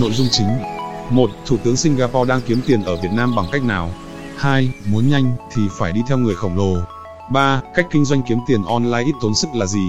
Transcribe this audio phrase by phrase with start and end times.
[0.00, 0.46] Nội dung chính
[1.10, 1.30] 1.
[1.46, 3.90] Thủ tướng Singapore đang kiếm tiền ở Việt Nam bằng cách nào?
[4.36, 4.70] 2.
[4.86, 6.76] Muốn nhanh thì phải đi theo người khổng lồ.
[7.32, 7.62] 3.
[7.74, 9.88] Cách kinh doanh kiếm tiền online ít tốn sức là gì?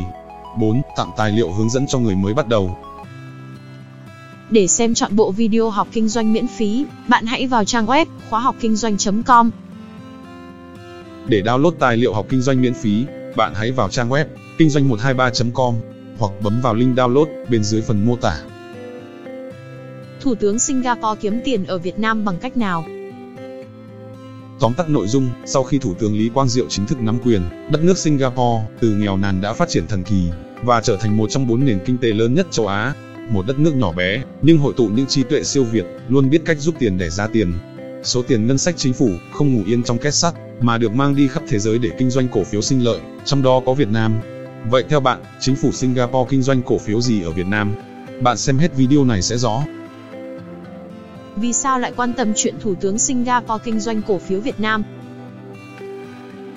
[0.58, 0.82] 4.
[0.96, 2.78] Tặng tài liệu hướng dẫn cho người mới bắt đầu.
[4.50, 8.06] Để xem chọn bộ video học kinh doanh miễn phí, bạn hãy vào trang web
[8.30, 9.52] khóa học kinh doanh.com.
[11.28, 14.26] Để download tài liệu học kinh doanh miễn phí, bạn hãy vào trang web
[14.58, 15.76] kinh doanh 123.com
[16.18, 18.38] hoặc bấm vào link download bên dưới phần mô tả.
[20.26, 22.86] Thủ tướng Singapore kiếm tiền ở Việt Nam bằng cách nào?
[24.60, 27.42] Tóm tắt nội dung, sau khi Thủ tướng Lý Quang Diệu chính thức nắm quyền,
[27.72, 30.24] đất nước Singapore từ nghèo nàn đã phát triển thần kỳ
[30.64, 32.94] và trở thành một trong bốn nền kinh tế lớn nhất châu Á.
[33.30, 36.42] Một đất nước nhỏ bé, nhưng hội tụ những trí tuệ siêu việt, luôn biết
[36.46, 37.54] cách giúp tiền để ra tiền.
[38.04, 41.16] Số tiền ngân sách chính phủ không ngủ yên trong két sắt, mà được mang
[41.16, 43.90] đi khắp thế giới để kinh doanh cổ phiếu sinh lợi, trong đó có Việt
[43.90, 44.14] Nam.
[44.70, 47.74] Vậy theo bạn, chính phủ Singapore kinh doanh cổ phiếu gì ở Việt Nam?
[48.22, 49.64] Bạn xem hết video này sẽ rõ.
[51.36, 54.84] Vì sao lại quan tâm chuyện Thủ tướng Singapore kinh doanh cổ phiếu Việt Nam?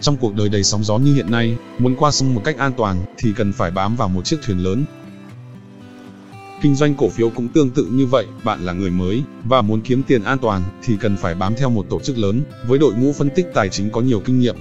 [0.00, 2.72] Trong cuộc đời đầy sóng gió như hiện nay, muốn qua sông một cách an
[2.76, 4.84] toàn thì cần phải bám vào một chiếc thuyền lớn.
[6.62, 9.80] Kinh doanh cổ phiếu cũng tương tự như vậy, bạn là người mới và muốn
[9.80, 12.94] kiếm tiền an toàn thì cần phải bám theo một tổ chức lớn với đội
[12.94, 14.56] ngũ phân tích tài chính có nhiều kinh nghiệm.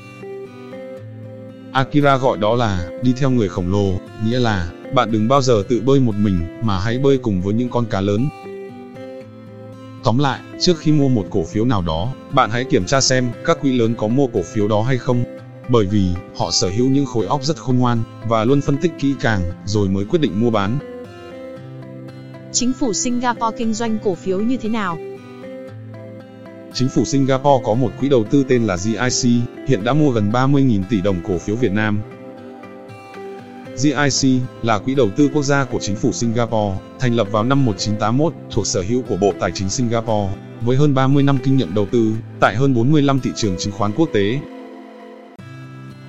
[1.71, 5.63] Akira gọi đó là đi theo người khổng lồ, nghĩa là bạn đừng bao giờ
[5.69, 8.29] tự bơi một mình mà hãy bơi cùng với những con cá lớn.
[10.07, 13.29] Tóm lại, trước khi mua một cổ phiếu nào đó, bạn hãy kiểm tra xem
[13.45, 15.23] các quỹ lớn có mua cổ phiếu đó hay không.
[15.69, 18.91] Bởi vì, họ sở hữu những khối óc rất khôn ngoan, và luôn phân tích
[18.99, 20.79] kỹ càng, rồi mới quyết định mua bán.
[22.51, 24.97] Chính phủ Singapore kinh doanh cổ phiếu như thế nào?
[26.73, 29.29] Chính phủ Singapore có một quỹ đầu tư tên là GIC,
[29.67, 32.01] hiện đã mua gần 30.000 tỷ đồng cổ phiếu Việt Nam.
[33.77, 37.65] GIC là quỹ đầu tư quốc gia của chính phủ Singapore, thành lập vào năm
[37.65, 41.75] 1981, thuộc sở hữu của Bộ Tài chính Singapore, với hơn 30 năm kinh nghiệm
[41.75, 44.39] đầu tư tại hơn 45 thị trường chứng khoán quốc tế.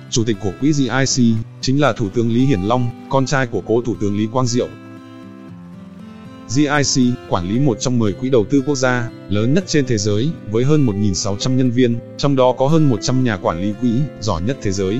[0.09, 1.23] Chủ tịch của quỹ GIC
[1.61, 4.47] chính là Thủ tướng Lý Hiển Long, con trai của cố Thủ tướng Lý Quang
[4.47, 4.67] Diệu.
[6.47, 9.97] GIC quản lý một trong 10 quỹ đầu tư quốc gia lớn nhất trên thế
[9.97, 13.91] giới với hơn 1.600 nhân viên, trong đó có hơn 100 nhà quản lý quỹ
[14.21, 14.99] giỏi nhất thế giới.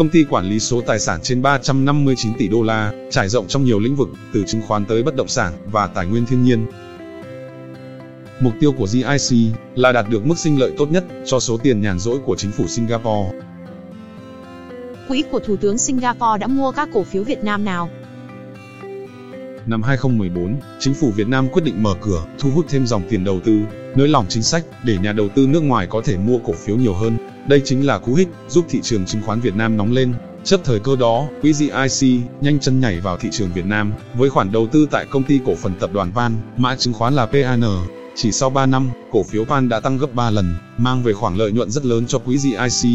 [0.00, 3.64] Công ty quản lý số tài sản trên 359 tỷ đô la, trải rộng trong
[3.64, 6.66] nhiều lĩnh vực, từ chứng khoán tới bất động sản và tài nguyên thiên nhiên.
[8.40, 9.38] Mục tiêu của GIC
[9.74, 12.50] là đạt được mức sinh lợi tốt nhất cho số tiền nhàn rỗi của chính
[12.50, 13.30] phủ Singapore.
[15.08, 17.90] Quỹ của Thủ tướng Singapore đã mua các cổ phiếu Việt Nam nào?
[19.66, 23.24] Năm 2014, chính phủ Việt Nam quyết định mở cửa, thu hút thêm dòng tiền
[23.24, 23.60] đầu tư,
[23.96, 26.76] nới lỏng chính sách để nhà đầu tư nước ngoài có thể mua cổ phiếu
[26.76, 27.29] nhiều hơn.
[27.48, 30.14] Đây chính là cú hích giúp thị trường chứng khoán Việt Nam nóng lên.
[30.44, 34.30] Chấp thời cơ đó, quỹ GIC nhanh chân nhảy vào thị trường Việt Nam với
[34.30, 37.26] khoản đầu tư tại công ty cổ phần tập đoàn Pan, mã chứng khoán là
[37.26, 37.62] PAN.
[38.14, 41.36] Chỉ sau 3 năm, cổ phiếu Pan đã tăng gấp 3 lần, mang về khoản
[41.36, 42.90] lợi nhuận rất lớn cho quỹ GIC.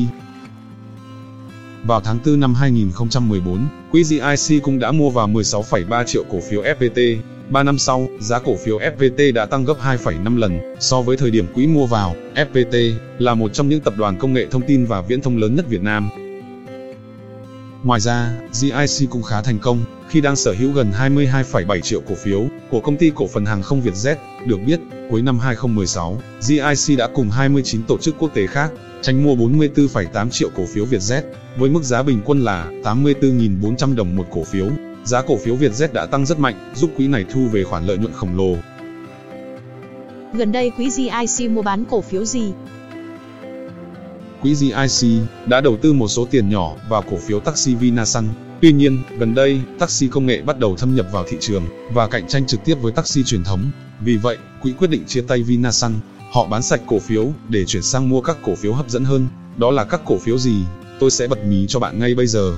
[1.84, 6.64] Vào tháng 4 năm 2014, quỹ GIC cũng đã mua vào 16,3 triệu cổ phiếu
[6.64, 7.18] FPT.
[7.50, 11.32] 3 năm sau, giá cổ phiếu FPT đã tăng gấp 2,5 lần so với thời
[11.32, 12.16] điểm quỹ mua vào.
[12.36, 15.56] FPT là một trong những tập đoàn công nghệ thông tin và viễn thông lớn
[15.56, 16.10] nhất Việt Nam.
[17.84, 19.80] Ngoài ra, GIC cũng khá thành công
[20.10, 23.62] khi đang sở hữu gần 22,7 triệu cổ phiếu của công ty cổ phần hàng
[23.62, 24.16] không Vietjet.
[24.46, 24.80] Được biết,
[25.10, 30.30] cuối năm 2016, GIC đã cùng 29 tổ chức quốc tế khác tranh mua 44,8
[30.30, 31.22] triệu cổ phiếu Vietjet
[31.58, 34.68] với mức giá bình quân là 84.400 đồng một cổ phiếu.
[35.06, 37.98] Giá cổ phiếu Vietjet đã tăng rất mạnh, giúp quỹ này thu về khoản lợi
[37.98, 38.58] nhuận khổng lồ.
[40.34, 42.52] Gần đây quỹ GIC mua bán cổ phiếu gì?
[44.42, 45.10] Quỹ GIC
[45.46, 48.28] đã đầu tư một số tiền nhỏ vào cổ phiếu taxi Vinasun.
[48.62, 51.64] Tuy nhiên, gần đây, taxi công nghệ bắt đầu thâm nhập vào thị trường
[51.94, 53.72] và cạnh tranh trực tiếp với taxi truyền thống.
[54.02, 55.94] Vì vậy, quỹ quyết định chia tay Vinasun.
[56.32, 59.28] Họ bán sạch cổ phiếu để chuyển sang mua các cổ phiếu hấp dẫn hơn.
[59.58, 60.56] Đó là các cổ phiếu gì?
[61.00, 62.54] Tôi sẽ bật mí cho bạn ngay bây giờ.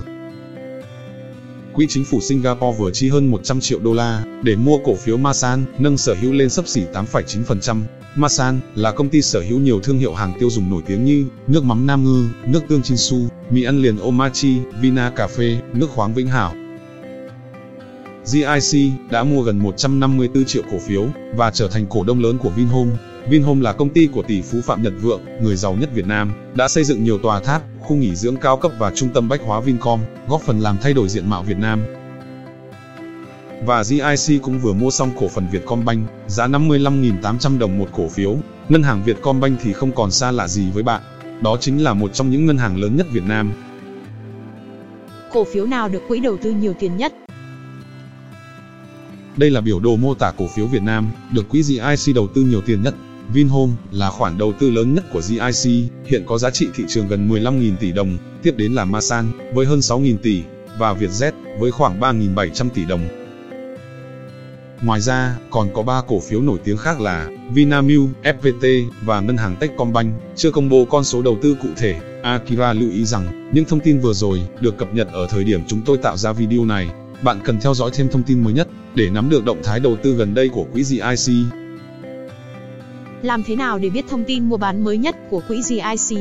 [1.77, 5.17] Quỹ chính phủ Singapore vừa chi hơn 100 triệu đô la để mua cổ phiếu
[5.17, 7.81] Masan, nâng sở hữu lên sấp xỉ 8,9%.
[8.15, 11.25] Masan là công ty sở hữu nhiều thương hiệu hàng tiêu dùng nổi tiếng như
[11.47, 13.17] nước mắm Nam Ngư, nước tương Chinsu,
[13.49, 16.53] mì ăn liền Omachi, Vina Cà phê, nước khoáng Vĩnh Hảo.
[18.25, 22.49] GIC đã mua gần 154 triệu cổ phiếu và trở thành cổ đông lớn của
[22.49, 22.91] Vinhome.
[23.29, 26.31] Vinhome là công ty của tỷ phú Phạm Nhật Vượng, người giàu nhất Việt Nam,
[26.55, 29.41] đã xây dựng nhiều tòa tháp, khu nghỉ dưỡng cao cấp và trung tâm bách
[29.41, 31.81] hóa Vincom, góp phần làm thay đổi diện mạo Việt Nam.
[33.65, 38.37] Và GIC cũng vừa mua xong cổ phần Vietcombank, giá 55.800 đồng một cổ phiếu.
[38.69, 41.01] Ngân hàng Vietcombank thì không còn xa lạ gì với bạn.
[41.41, 43.51] Đó chính là một trong những ngân hàng lớn nhất Việt Nam.
[45.33, 47.13] Cổ phiếu nào được quỹ đầu tư nhiều tiền nhất?
[49.37, 52.41] Đây là biểu đồ mô tả cổ phiếu Việt Nam, được quỹ GIC đầu tư
[52.41, 52.95] nhiều tiền nhất.
[53.33, 55.71] Vinhome là khoản đầu tư lớn nhất của GIC,
[56.05, 59.65] hiện có giá trị thị trường gần 15.000 tỷ đồng, tiếp đến là Masan với
[59.65, 60.41] hơn 6.000 tỷ
[60.77, 63.07] và Vietjet với khoảng 3.700 tỷ đồng.
[64.81, 69.37] Ngoài ra, còn có 3 cổ phiếu nổi tiếng khác là Vinamilk, FPT và ngân
[69.37, 71.95] hàng Techcombank, chưa công bố con số đầu tư cụ thể.
[72.23, 75.61] Akira lưu ý rằng, những thông tin vừa rồi được cập nhật ở thời điểm
[75.67, 76.87] chúng tôi tạo ra video này.
[77.21, 79.95] Bạn cần theo dõi thêm thông tin mới nhất để nắm được động thái đầu
[80.03, 81.33] tư gần đây của quỹ GIC.
[83.27, 86.17] Làm thế nào để biết thông tin mua bán mới nhất của quỹ GIC?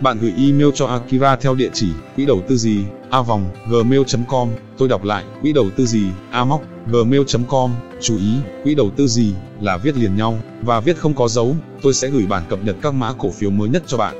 [0.00, 4.48] Bạn gửi email cho Akira theo địa chỉ quỹ đầu tư gì, a vòng, gmail.com.
[4.78, 7.70] Tôi đọc lại, quỹ đầu tư gì, a móc, gmail.com.
[8.00, 8.34] Chú ý,
[8.64, 11.56] quỹ đầu tư gì là viết liền nhau và viết không có dấu.
[11.82, 14.14] Tôi sẽ gửi bản cập nhật các mã cổ phiếu mới nhất cho bạn.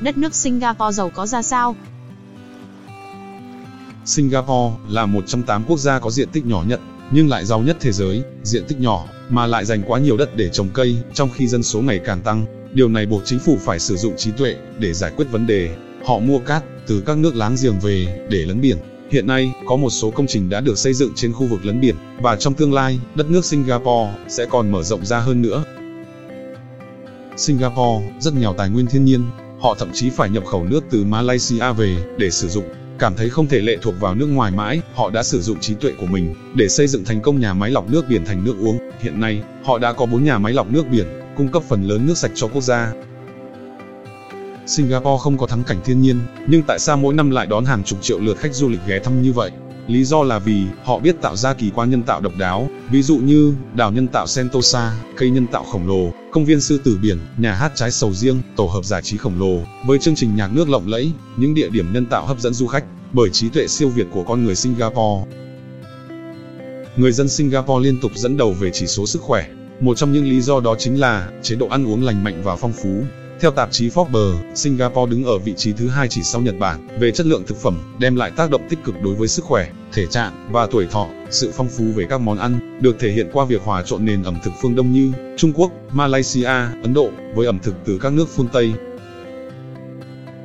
[0.00, 1.76] Đất nước Singapore giàu có ra sao?
[4.04, 6.80] Singapore là một trong 8 quốc gia có diện tích nhỏ nhất,
[7.12, 10.36] nhưng lại giàu nhất thế giới, diện tích nhỏ, mà lại dành quá nhiều đất
[10.36, 12.46] để trồng cây, trong khi dân số ngày càng tăng.
[12.72, 15.70] Điều này buộc chính phủ phải sử dụng trí tuệ để giải quyết vấn đề.
[16.04, 18.76] Họ mua cát từ các nước láng giềng về để lấn biển.
[19.10, 21.80] Hiện nay, có một số công trình đã được xây dựng trên khu vực lấn
[21.80, 25.64] biển, và trong tương lai, đất nước Singapore sẽ còn mở rộng ra hơn nữa.
[27.36, 29.24] Singapore rất nghèo tài nguyên thiên nhiên,
[29.60, 32.64] họ thậm chí phải nhập khẩu nước từ Malaysia về để sử dụng.
[33.00, 35.74] Cảm thấy không thể lệ thuộc vào nước ngoài mãi, họ đã sử dụng trí
[35.74, 38.54] tuệ của mình để xây dựng thành công nhà máy lọc nước biển thành nước
[38.60, 38.78] uống.
[39.00, 41.06] Hiện nay, họ đã có 4 nhà máy lọc nước biển,
[41.36, 42.92] cung cấp phần lớn nước sạch cho quốc gia.
[44.66, 46.18] Singapore không có thắng cảnh thiên nhiên,
[46.48, 48.98] nhưng tại sao mỗi năm lại đón hàng chục triệu lượt khách du lịch ghé
[48.98, 49.50] thăm như vậy?
[49.86, 53.02] Lý do là vì họ biết tạo ra kỳ quan nhân tạo độc đáo, ví
[53.02, 56.98] dụ như đảo nhân tạo Sentosa, cây nhân tạo khổng lồ, công viên sư tử
[57.02, 60.36] biển, nhà hát trái sầu riêng, tổ hợp giải trí khổng lồ, với chương trình
[60.36, 63.48] nhạc nước lộng lẫy, những địa điểm nhân tạo hấp dẫn du khách bởi trí
[63.48, 65.30] tuệ siêu việt của con người Singapore.
[66.96, 69.46] Người dân Singapore liên tục dẫn đầu về chỉ số sức khỏe.
[69.80, 72.56] Một trong những lý do đó chính là chế độ ăn uống lành mạnh và
[72.56, 73.02] phong phú,
[73.40, 76.88] theo tạp chí Forbes, Singapore đứng ở vị trí thứ hai chỉ sau Nhật Bản
[77.00, 79.70] về chất lượng thực phẩm, đem lại tác động tích cực đối với sức khỏe,
[79.92, 81.06] thể trạng và tuổi thọ.
[81.30, 84.22] Sự phong phú về các món ăn được thể hiện qua việc hòa trộn nền
[84.22, 86.46] ẩm thực phương Đông như Trung Quốc, Malaysia,
[86.82, 88.72] Ấn Độ với ẩm thực từ các nước phương Tây.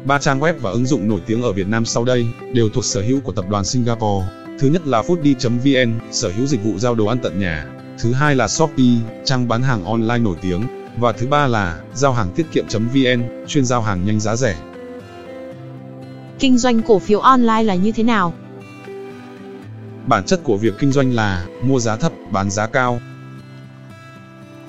[0.06, 2.86] Ba trang web và ứng dụng nổi tiếng ở Việt Nam sau đây đều thuộc
[2.86, 4.28] sở hữu của tập đoàn Singapore.
[4.60, 7.66] Thứ nhất là foodie.vn, sở hữu dịch vụ giao đồ ăn tận nhà.
[8.00, 10.62] Thứ hai là Shopee, trang bán hàng online nổi tiếng.
[11.00, 14.56] Và thứ ba là giao hàng tiết kiệm.vn, chuyên giao hàng nhanh giá rẻ.
[16.40, 18.34] Kinh doanh cổ phiếu online là như thế nào?
[20.08, 23.00] Bản chất của việc kinh doanh là mua giá thấp, bán giá cao.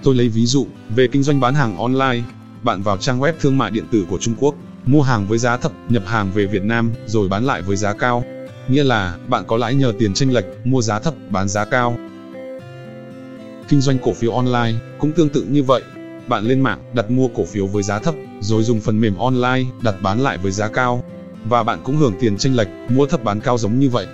[0.03, 0.67] Tôi lấy ví dụ
[0.97, 2.23] về kinh doanh bán hàng online.
[2.63, 4.55] Bạn vào trang web thương mại điện tử của Trung Quốc,
[4.87, 7.93] mua hàng với giá thấp, nhập hàng về Việt Nam rồi bán lại với giá
[7.93, 8.25] cao.
[8.69, 11.97] Nghĩa là bạn có lãi nhờ tiền chênh lệch, mua giá thấp, bán giá cao.
[13.69, 15.83] Kinh doanh cổ phiếu online cũng tương tự như vậy,
[16.29, 19.65] bạn lên mạng, đặt mua cổ phiếu với giá thấp, rồi dùng phần mềm online,
[19.83, 21.05] đặt bán lại với giá cao.
[21.49, 24.07] Và bạn cũng hưởng tiền chênh lệch, mua thấp bán cao giống như vậy.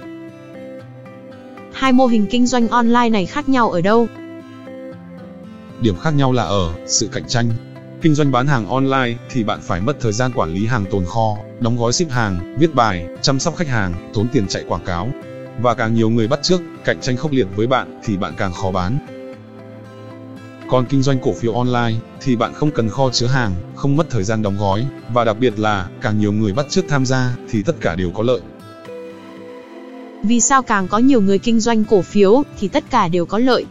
[1.83, 4.09] Hai mô hình kinh doanh online này khác nhau ở đâu?
[5.81, 7.51] Điểm khác nhau là ở sự cạnh tranh.
[8.03, 11.05] Kinh doanh bán hàng online thì bạn phải mất thời gian quản lý hàng tồn
[11.05, 14.85] kho, đóng gói ship hàng, viết bài, chăm sóc khách hàng, tốn tiền chạy quảng
[14.85, 15.09] cáo.
[15.63, 18.53] Và càng nhiều người bắt trước, cạnh tranh khốc liệt với bạn thì bạn càng
[18.53, 18.99] khó bán.
[20.69, 24.11] Còn kinh doanh cổ phiếu online thì bạn không cần kho chứa hàng, không mất
[24.11, 27.37] thời gian đóng gói và đặc biệt là càng nhiều người bắt trước tham gia
[27.51, 28.41] thì tất cả đều có lợi.
[30.23, 33.39] Vì sao càng có nhiều người kinh doanh cổ phiếu thì tất cả đều có
[33.39, 33.65] lợi?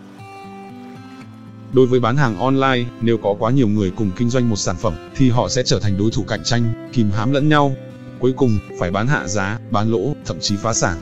[1.73, 4.75] Đối với bán hàng online, nếu có quá nhiều người cùng kinh doanh một sản
[4.75, 7.75] phẩm thì họ sẽ trở thành đối thủ cạnh tranh, kìm hãm lẫn nhau.
[8.19, 10.97] Cuối cùng, phải bán hạ giá, bán lỗ, thậm chí phá sản.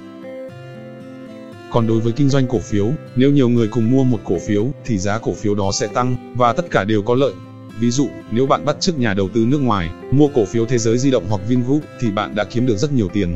[1.71, 4.67] Còn đối với kinh doanh cổ phiếu, nếu nhiều người cùng mua một cổ phiếu
[4.85, 7.33] thì giá cổ phiếu đó sẽ tăng và tất cả đều có lợi.
[7.79, 10.77] Ví dụ, nếu bạn bắt chước nhà đầu tư nước ngoài mua cổ phiếu Thế
[10.77, 13.35] giới di động hoặc Vingroup thì bạn đã kiếm được rất nhiều tiền.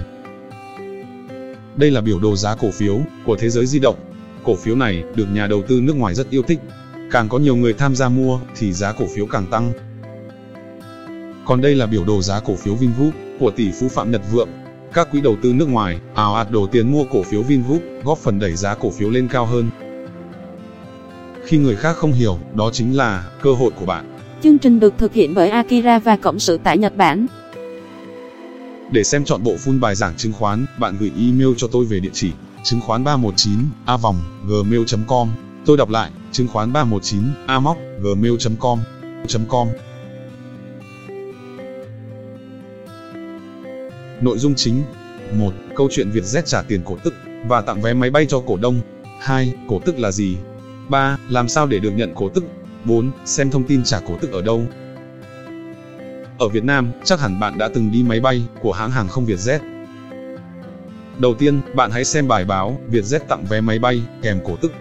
[1.76, 3.96] Đây là biểu đồ giá cổ phiếu của Thế giới di động.
[4.44, 6.60] Cổ phiếu này được nhà đầu tư nước ngoài rất yêu thích.
[7.12, 9.72] Càng có nhiều người tham gia mua thì giá cổ phiếu càng tăng.
[11.46, 14.50] Còn đây là biểu đồ giá cổ phiếu Vingroup của tỷ phú Phạm Nhật Vượng
[14.94, 18.18] các quỹ đầu tư nước ngoài ào ạt đổ tiền mua cổ phiếu Vingroup, góp
[18.18, 19.70] phần đẩy giá cổ phiếu lên cao hơn.
[21.46, 24.18] Khi người khác không hiểu, đó chính là cơ hội của bạn.
[24.44, 27.28] Chương trình được thực hiện bởi Akira và Cộng sự tại Nhật Bản.
[28.94, 32.00] Để xem chọn bộ full bài giảng chứng khoán, bạn gửi email cho tôi về
[32.00, 32.32] địa chỉ
[32.64, 33.52] chứng khoán 319
[33.86, 35.30] a vòng gmail.com.
[35.66, 38.80] Tôi đọc lại, chứng khoán 319 a móc gmail.com.
[39.50, 39.68] .com
[44.22, 44.84] Nội dung chính
[45.34, 45.54] 1.
[45.76, 47.14] Câu chuyện Việt Z trả tiền cổ tức
[47.48, 48.82] và tặng vé máy bay cho cổ đông.
[49.20, 49.54] 2.
[49.68, 50.38] Cổ tức là gì?
[50.90, 51.18] 3.
[51.30, 52.44] Làm sao để được nhận cổ tức?
[52.86, 53.12] 4.
[53.26, 54.66] Xem thông tin trả cổ tức ở đâu?
[56.40, 59.26] Ở Việt Nam, chắc hẳn bạn đã từng đi máy bay của hãng hàng không
[59.26, 59.60] Vietjet.
[61.20, 64.72] Đầu tiên, bạn hãy xem bài báo Vietjet tặng vé máy bay kèm cổ tức.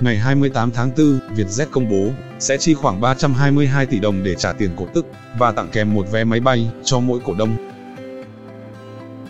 [0.00, 4.52] Ngày 28 tháng 4, Vietjet công bố sẽ chi khoảng 322 tỷ đồng để trả
[4.52, 5.06] tiền cổ tức
[5.38, 7.56] và tặng kèm một vé máy bay cho mỗi cổ đông.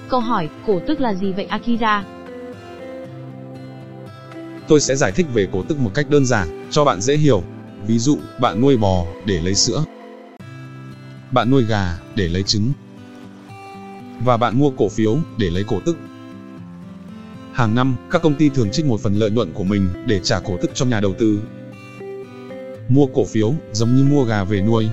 [0.08, 2.04] Câu hỏi, cổ tức là gì vậy Akira?
[4.68, 7.42] Tôi sẽ giải thích về cổ tức một cách đơn giản, cho bạn dễ hiểu.
[7.86, 9.84] Ví dụ, bạn nuôi bò để lấy sữa.
[11.30, 12.72] Bạn nuôi gà để lấy trứng.
[14.24, 15.96] Và bạn mua cổ phiếu để lấy cổ tức.
[17.52, 20.40] Hàng năm, các công ty thường trích một phần lợi nhuận của mình để trả
[20.40, 21.40] cổ tức cho nhà đầu tư.
[22.88, 24.88] Mua cổ phiếu giống như mua gà về nuôi.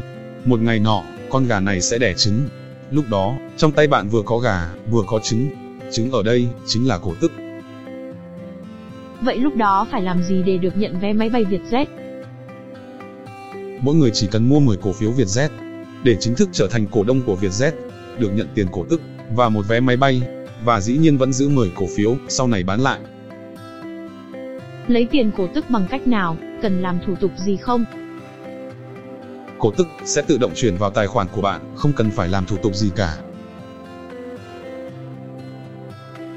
[0.45, 2.49] Một ngày nọ, con gà này sẽ đẻ trứng.
[2.91, 5.49] Lúc đó, trong tay bạn vừa có gà, vừa có trứng.
[5.91, 7.31] Trứng ở đây chính là cổ tức.
[9.21, 11.85] Vậy lúc đó phải làm gì để được nhận vé máy bay Vietjet?
[13.81, 15.49] Mỗi người chỉ cần mua 10 cổ phiếu Vietjet
[16.05, 17.71] để chính thức trở thành cổ đông của Vietjet,
[18.17, 19.01] được nhận tiền cổ tức
[19.35, 20.21] và một vé máy bay
[20.63, 22.99] và dĩ nhiên vẫn giữ 10 cổ phiếu sau này bán lại.
[24.87, 27.85] Lấy tiền cổ tức bằng cách nào, cần làm thủ tục gì không?
[29.59, 32.45] Cổ tức sẽ tự động chuyển vào tài khoản của bạn, không cần phải làm
[32.45, 33.17] thủ tục gì cả.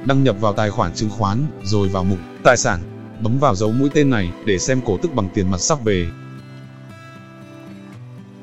[0.06, 2.80] Đăng nhập vào tài khoản chứng khoán, rồi vào mục Tài sản,
[3.20, 6.06] bấm vào dấu mũi tên này để xem cổ tức bằng tiền mặt sắp về.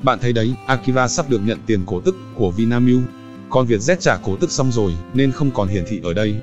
[0.05, 3.01] Bạn thấy đấy, Akira sắp được nhận tiền cổ tức của Vinamilk.
[3.49, 6.35] Còn Vietjet trả cổ tức xong rồi, nên không còn hiển thị ở đây.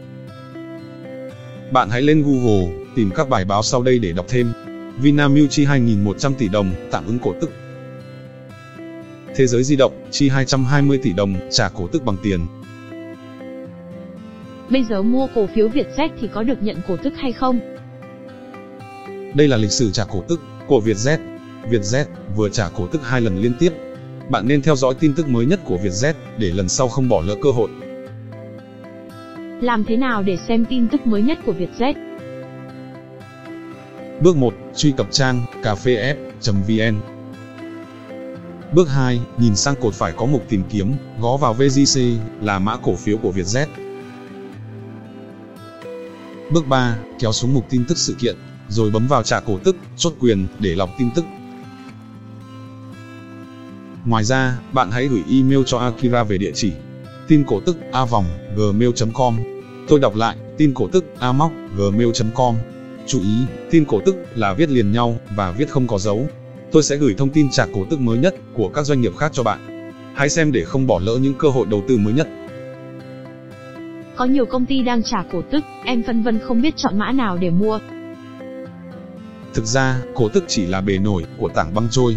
[1.73, 4.52] Bạn hãy lên Google, tìm các bài báo sau đây để đọc thêm.
[4.99, 7.50] Vinamilk chi 2.100 tỷ đồng, tạm ứng cổ tức.
[9.37, 12.47] Thế giới di động, chi 220 tỷ đồng, trả cổ tức bằng tiền.
[14.71, 17.61] Bây giờ mua cổ phiếu Vietjet thì có được nhận cổ tức hay không?
[19.35, 21.31] Đây là lịch sử trả cổ tức của Vietjet.
[21.71, 22.04] Vietjet
[22.37, 23.73] vừa trả cổ tức hai lần liên tiếp.
[24.31, 27.23] Bạn nên theo dõi tin tức mới nhất của Vietjet để lần sau không bỏ
[27.26, 27.71] lỡ cơ hội.
[29.62, 31.95] Làm thế nào để xem tin tức mới nhất của Vietjet?
[34.21, 34.54] Bước 1.
[34.76, 37.00] Truy cập trang cafef.vn
[38.75, 39.21] Bước 2.
[39.38, 42.00] Nhìn sang cột phải có mục tìm kiếm, gõ vào VGC
[42.40, 43.66] là mã cổ phiếu của Vietjet.
[46.52, 46.97] Bước 3.
[47.19, 48.37] Kéo xuống mục tin tức sự kiện,
[48.69, 51.25] rồi bấm vào trả cổ tức, chốt quyền để lọc tin tức.
[54.04, 56.73] Ngoài ra, bạn hãy gửi email cho Akira về địa chỉ
[57.28, 58.25] tin cổ tức a vòng
[58.56, 59.37] gmail.com.
[59.88, 62.54] Tôi đọc lại, tin cổ tức a móc gmail.com.
[63.06, 63.37] Chú ý,
[63.71, 66.26] tin cổ tức là viết liền nhau và viết không có dấu.
[66.73, 69.30] Tôi sẽ gửi thông tin trả cổ tức mới nhất của các doanh nghiệp khác
[69.35, 69.90] cho bạn.
[70.14, 72.28] Hãy xem để không bỏ lỡ những cơ hội đầu tư mới nhất.
[74.16, 77.12] Có nhiều công ty đang trả cổ tức, em phân vân không biết chọn mã
[77.12, 77.78] nào để mua.
[79.54, 82.16] Thực ra, cổ tức chỉ là bề nổi của tảng băng trôi.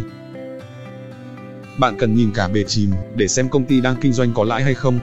[1.77, 4.63] Bạn cần nhìn cả bề chìm để xem công ty đang kinh doanh có lãi
[4.63, 4.99] hay không.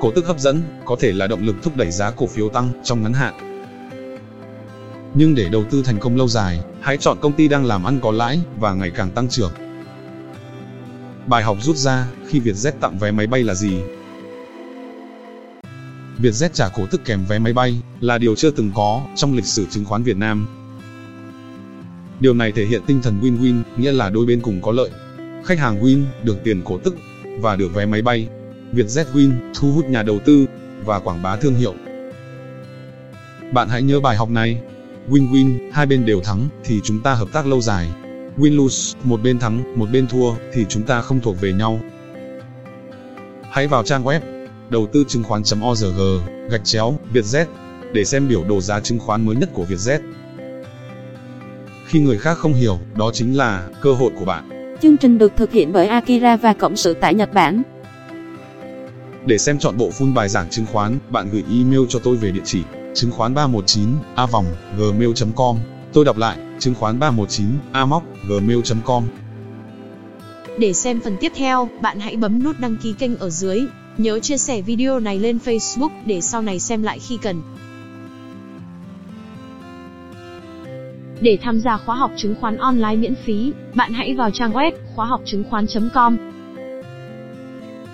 [0.00, 2.68] Cổ tức hấp dẫn có thể là động lực thúc đẩy giá cổ phiếu tăng
[2.84, 3.34] trong ngắn hạn.
[5.14, 8.00] Nhưng để đầu tư thành công lâu dài, hãy chọn công ty đang làm ăn
[8.02, 9.52] có lãi và ngày càng tăng trưởng.
[11.26, 13.80] Bài học rút ra khi Vietjet tặng vé máy bay là gì?
[16.22, 19.46] Vietjet trả cổ tức kèm vé máy bay là điều chưa từng có trong lịch
[19.46, 20.61] sử chứng khoán Việt Nam.
[22.22, 24.90] Điều này thể hiện tinh thần win-win, nghĩa là đôi bên cùng có lợi.
[25.44, 26.96] Khách hàng win, được tiền cổ tức
[27.40, 28.28] và được vé máy bay.
[28.72, 30.46] Vietjet win, thu hút nhà đầu tư
[30.84, 31.74] và quảng bá thương hiệu.
[33.52, 34.60] Bạn hãy nhớ bài học này.
[35.08, 37.88] Win-win, hai bên đều thắng thì chúng ta hợp tác lâu dài.
[38.36, 41.80] Win-lose, một bên thắng, một bên thua thì chúng ta không thuộc về nhau.
[43.50, 44.20] Hãy vào trang web
[44.70, 46.00] đầu tư chứng khoán.org,
[46.50, 47.46] gạch chéo, Vietjet,
[47.92, 49.98] để xem biểu đồ giá chứng khoán mới nhất của Vietjet.
[51.92, 54.76] Khi người khác không hiểu, đó chính là cơ hội của bạn.
[54.82, 57.62] Chương trình được thực hiện bởi Akira và Cộng sự tại Nhật Bản.
[59.26, 62.30] Để xem chọn bộ full bài giảng chứng khoán, bạn gửi email cho tôi về
[62.30, 62.62] địa chỉ
[62.94, 64.46] chứng khoán 319 a vòng
[64.78, 65.56] gmail.com.
[65.92, 69.04] Tôi đọc lại, chứng khoán 319 a móc gmail.com.
[70.58, 73.60] Để xem phần tiếp theo, bạn hãy bấm nút đăng ký kênh ở dưới.
[73.98, 77.42] Nhớ chia sẻ video này lên Facebook để sau này xem lại khi cần.
[81.22, 84.72] Để tham gia khóa học chứng khoán online miễn phí, bạn hãy vào trang web
[84.94, 86.16] khóa học chứng khoán.com.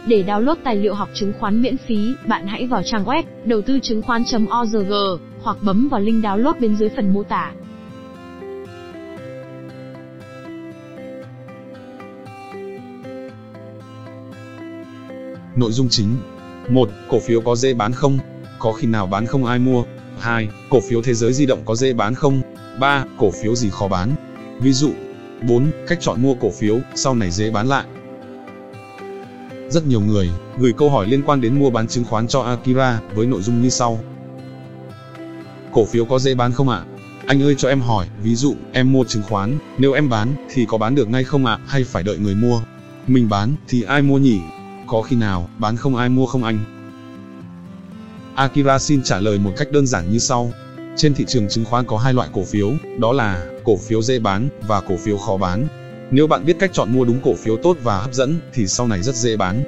[0.07, 3.63] Để download tài liệu học chứng khoán miễn phí, bạn hãy vào trang web đầu
[3.63, 4.93] tư chứng khoán.org
[5.43, 7.53] hoặc bấm vào link download bên dưới phần mô tả.
[15.57, 16.17] Nội dung chính
[16.69, 16.89] 1.
[17.09, 18.19] Cổ phiếu có dễ bán không?
[18.59, 19.85] có khi nào bán không ai mua?
[20.19, 20.49] 2.
[20.71, 22.43] Cổ phiếu thế giới di động có dễ bán không?
[22.81, 23.05] 3.
[23.19, 24.15] Cổ phiếu gì khó bán?
[24.61, 24.91] Ví dụ
[25.43, 25.71] 4.
[25.87, 27.85] Cách chọn mua cổ phiếu, sau này dễ bán lại.
[29.71, 33.01] Rất nhiều người gửi câu hỏi liên quan đến mua bán chứng khoán cho Akira
[33.15, 34.01] với nội dung như sau.
[35.73, 36.85] Cổ phiếu có dễ bán không ạ?
[37.27, 40.67] Anh ơi cho em hỏi, ví dụ, em mua chứng khoán, nếu em bán, thì
[40.69, 42.63] có bán được ngay không ạ, hay phải đợi người mua?
[43.07, 44.41] Mình bán, thì ai mua nhỉ?
[44.87, 46.59] Có khi nào, bán không ai mua không anh?
[48.35, 50.53] Akira xin trả lời một cách đơn giản như sau.
[50.99, 54.19] Trên thị trường chứng khoán có hai loại cổ phiếu, đó là cổ phiếu dễ
[54.19, 55.67] bán và cổ phiếu khó bán.
[56.11, 58.89] Nếu bạn biết cách chọn mua đúng cổ phiếu tốt và hấp dẫn thì sau
[58.89, 59.63] này rất dễ bán.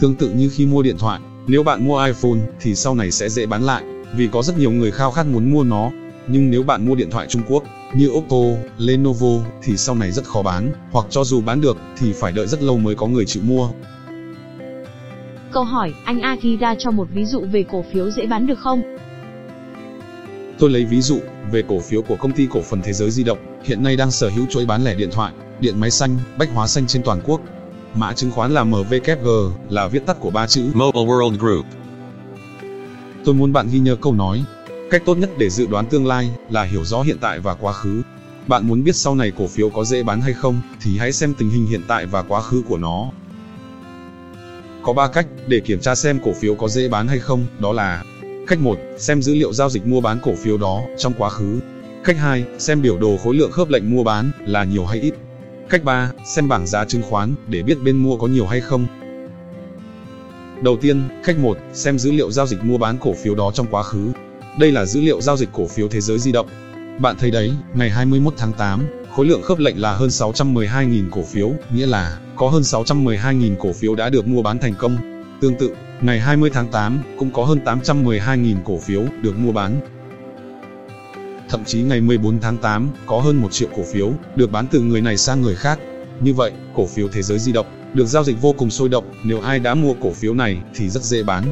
[0.00, 3.28] Tương tự như khi mua điện thoại, nếu bạn mua iPhone thì sau này sẽ
[3.28, 3.84] dễ bán lại,
[4.16, 5.90] vì có rất nhiều người khao khát muốn mua nó.
[6.26, 7.64] Nhưng nếu bạn mua điện thoại Trung Quốc,
[7.94, 12.12] như Oppo, Lenovo thì sau này rất khó bán, hoặc cho dù bán được thì
[12.12, 13.68] phải đợi rất lâu mới có người chịu mua.
[15.52, 18.89] Câu hỏi, anh Akira cho một ví dụ về cổ phiếu dễ bán được không?
[20.60, 21.20] Tôi lấy ví dụ
[21.52, 24.10] về cổ phiếu của công ty cổ phần Thế giới di động, hiện nay đang
[24.10, 27.20] sở hữu chuỗi bán lẻ điện thoại, điện máy xanh, bách hóa xanh trên toàn
[27.24, 27.40] quốc.
[27.94, 31.66] Mã chứng khoán là MWG, là viết tắt của ba chữ Mobile World Group.
[33.24, 34.44] Tôi muốn bạn ghi nhớ câu nói,
[34.90, 37.72] cách tốt nhất để dự đoán tương lai là hiểu rõ hiện tại và quá
[37.72, 38.02] khứ.
[38.46, 41.34] Bạn muốn biết sau này cổ phiếu có dễ bán hay không, thì hãy xem
[41.34, 43.10] tình hình hiện tại và quá khứ của nó.
[44.82, 47.72] Có 3 cách để kiểm tra xem cổ phiếu có dễ bán hay không, đó
[47.72, 48.04] là
[48.50, 51.60] Cách 1, xem dữ liệu giao dịch mua bán cổ phiếu đó trong quá khứ.
[52.04, 55.14] Cách 2, xem biểu đồ khối lượng khớp lệnh mua bán là nhiều hay ít.
[55.68, 58.86] Cách 3, xem bảng giá chứng khoán để biết bên mua có nhiều hay không.
[60.62, 63.66] Đầu tiên, cách 1, xem dữ liệu giao dịch mua bán cổ phiếu đó trong
[63.70, 64.12] quá khứ.
[64.58, 66.46] Đây là dữ liệu giao dịch cổ phiếu thế giới di động.
[67.00, 71.22] Bạn thấy đấy, ngày 21 tháng 8, khối lượng khớp lệnh là hơn 612.000 cổ
[71.22, 74.96] phiếu, nghĩa là có hơn 612.000 cổ phiếu đã được mua bán thành công.
[75.40, 79.80] Tương tự, ngày 20 tháng 8 cũng có hơn 812.000 cổ phiếu được mua bán.
[81.48, 84.80] Thậm chí ngày 14 tháng 8 có hơn 1 triệu cổ phiếu được bán từ
[84.80, 85.78] người này sang người khác.
[86.20, 89.04] Như vậy, cổ phiếu thế giới di động được giao dịch vô cùng sôi động,
[89.24, 91.44] nếu ai đã mua cổ phiếu này thì rất dễ bán.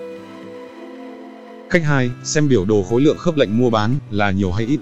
[1.70, 4.80] Cách 2, xem biểu đồ khối lượng khớp lệnh mua bán là nhiều hay ít.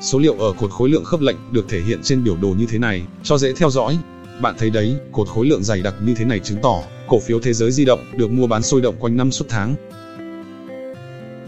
[0.00, 2.66] Số liệu ở cột khối lượng khớp lệnh được thể hiện trên biểu đồ như
[2.68, 3.98] thế này, cho dễ theo dõi.
[4.40, 7.40] Bạn thấy đấy, cột khối lượng dày đặc như thế này chứng tỏ cổ phiếu
[7.40, 9.74] thế giới di động được mua bán sôi động quanh năm suốt tháng.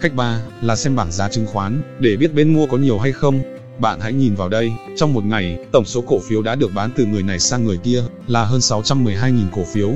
[0.01, 3.13] Cách 3 là xem bảng giá chứng khoán để biết bên mua có nhiều hay
[3.13, 3.41] không.
[3.79, 6.91] Bạn hãy nhìn vào đây, trong một ngày, tổng số cổ phiếu đã được bán
[6.97, 9.93] từ người này sang người kia là hơn 612.000 cổ phiếu.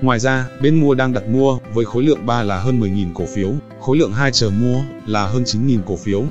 [0.00, 3.24] Ngoài ra, bên mua đang đặt mua với khối lượng 3 là hơn 10.000 cổ
[3.34, 6.24] phiếu, khối lượng 2 chờ mua là hơn 9.000 cổ phiếu.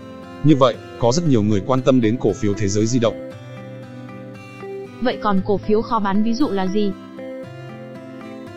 [0.43, 3.29] Như vậy, có rất nhiều người quan tâm đến cổ phiếu thế giới di động.
[5.01, 6.91] Vậy còn cổ phiếu khó bán ví dụ là gì?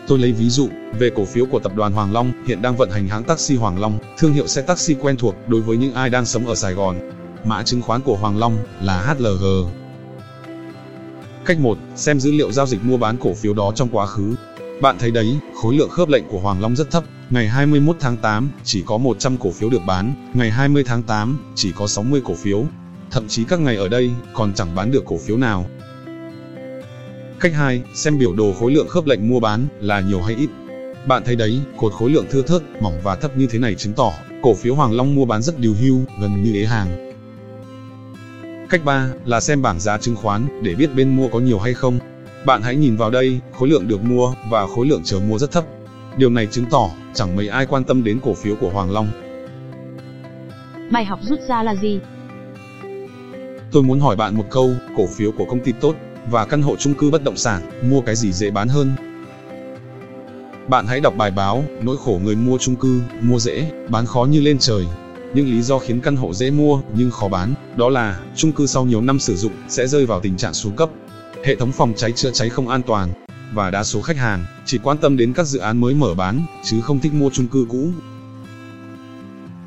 [0.07, 2.91] Tôi lấy ví dụ về cổ phiếu của tập đoàn Hoàng Long, hiện đang vận
[2.91, 6.09] hành hãng taxi Hoàng Long, thương hiệu xe taxi quen thuộc đối với những ai
[6.09, 6.99] đang sống ở Sài Gòn.
[7.45, 9.45] Mã chứng khoán của Hoàng Long là HLG.
[11.45, 14.35] Cách 1, xem dữ liệu giao dịch mua bán cổ phiếu đó trong quá khứ.
[14.81, 18.17] Bạn thấy đấy, khối lượng khớp lệnh của Hoàng Long rất thấp, ngày 21 tháng
[18.17, 22.21] 8 chỉ có 100 cổ phiếu được bán, ngày 20 tháng 8 chỉ có 60
[22.25, 22.65] cổ phiếu.
[23.11, 25.65] Thậm chí các ngày ở đây còn chẳng bán được cổ phiếu nào.
[27.39, 30.49] Cách 2, xem biểu đồ khối lượng khớp lệnh mua bán là nhiều hay ít.
[31.07, 33.93] Bạn thấy đấy, cột khối lượng thưa thớt, mỏng và thấp như thế này chứng
[33.93, 37.11] tỏ cổ phiếu Hoàng Long mua bán rất điều hưu, gần như ế hàng.
[38.69, 41.73] Cách 3 là xem bảng giá chứng khoán để biết bên mua có nhiều hay
[41.73, 41.99] không.
[42.45, 45.51] Bạn hãy nhìn vào đây, khối lượng được mua và khối lượng chờ mua rất
[45.51, 45.65] thấp.
[46.17, 49.07] Điều này chứng tỏ chẳng mấy ai quan tâm đến cổ phiếu của Hoàng Long.
[50.91, 51.99] Bài học rút ra là gì?
[53.71, 55.95] Tôi muốn hỏi bạn một câu, cổ phiếu của công ty tốt
[56.31, 58.91] và căn hộ chung cư bất động sản, mua cái gì dễ bán hơn?
[60.67, 64.25] Bạn hãy đọc bài báo, nỗi khổ người mua chung cư, mua dễ, bán khó
[64.25, 64.85] như lên trời.
[65.33, 68.65] Những lý do khiến căn hộ dễ mua nhưng khó bán, đó là chung cư
[68.65, 70.89] sau nhiều năm sử dụng sẽ rơi vào tình trạng xuống cấp,
[71.45, 73.09] hệ thống phòng cháy chữa cháy không an toàn,
[73.53, 76.41] và đa số khách hàng chỉ quan tâm đến các dự án mới mở bán,
[76.63, 77.89] chứ không thích mua chung cư cũ.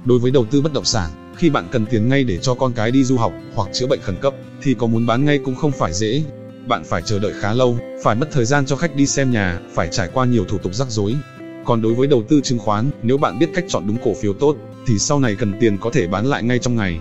[0.05, 2.73] Đối với đầu tư bất động sản, khi bạn cần tiền ngay để cho con
[2.73, 5.55] cái đi du học hoặc chữa bệnh khẩn cấp, thì có muốn bán ngay cũng
[5.55, 6.23] không phải dễ,
[6.67, 9.61] bạn phải chờ đợi khá lâu, phải mất thời gian cho khách đi xem nhà,
[9.75, 11.15] phải trải qua nhiều thủ tục rắc rối.
[11.65, 14.33] Còn đối với đầu tư chứng khoán, nếu bạn biết cách chọn đúng cổ phiếu
[14.33, 17.01] tốt, thì sau này cần tiền có thể bán lại ngay trong ngày.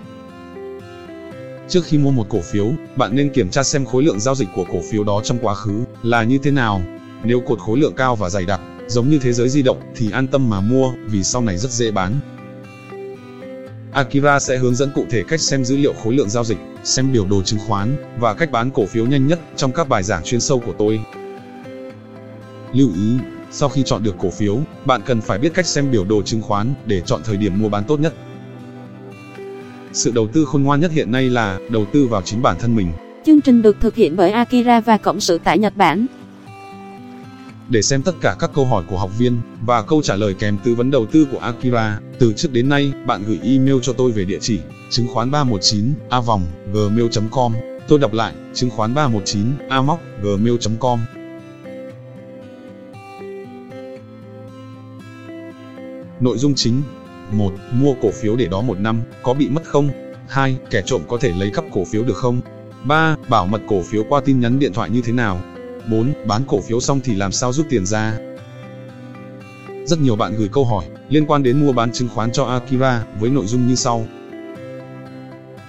[1.69, 4.48] Trước khi mua một cổ phiếu, bạn nên kiểm tra xem khối lượng giao dịch
[4.56, 6.82] của cổ phiếu đó trong quá khứ là như thế nào.
[7.24, 10.12] Nếu cột khối lượng cao và dày đặc, giống như thế giới di động thì
[10.12, 12.19] an tâm mà mua, vì sau này rất dễ bán.
[13.91, 17.13] Akira sẽ hướng dẫn cụ thể cách xem dữ liệu khối lượng giao dịch, xem
[17.13, 20.23] biểu đồ chứng khoán và cách bán cổ phiếu nhanh nhất trong các bài giảng
[20.23, 20.99] chuyên sâu của tôi.
[22.73, 23.17] Lưu ý,
[23.52, 26.41] Sau khi chọn được cổ phiếu, bạn cần phải biết cách xem biểu đồ chứng
[26.41, 28.13] khoán để chọn thời điểm mua bán tốt nhất.
[29.93, 32.75] Sự đầu tư khôn ngoan nhất hiện nay là đầu tư vào chính bản thân
[32.75, 32.91] mình.
[33.25, 36.06] Chương trình được thực hiện bởi Akira và Cộng sự tại Nhật Bản.
[37.69, 40.58] Để xem tất cả các câu hỏi của học viên và câu trả lời kèm
[40.63, 44.12] tư vấn đầu tư của Akira, từ trước đến nay, bạn gửi email cho tôi
[44.12, 47.53] về địa chỉ chứng khoán 319 a vòng gmail.com.
[47.88, 50.99] Tôi đọc lại, chứng khoán 319 a móc gmail.com.
[56.19, 56.82] Nội dung chính
[57.32, 57.53] 1.
[57.73, 59.89] Mua cổ phiếu để đó một năm, có bị mất không?
[60.27, 60.58] 2.
[60.69, 62.41] Kẻ trộm có thể lấy cắp cổ phiếu được không?
[62.84, 63.15] 3.
[63.29, 65.41] Bảo mật cổ phiếu qua tin nhắn điện thoại như thế nào?
[65.89, 66.13] 4.
[66.28, 68.17] Bán cổ phiếu xong thì làm sao rút tiền ra?
[69.86, 73.04] Rất nhiều bạn gửi câu hỏi liên quan đến mua bán chứng khoán cho Akira
[73.19, 74.06] với nội dung như sau.